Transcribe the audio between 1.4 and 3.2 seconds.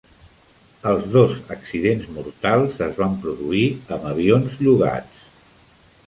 accidents mortals es van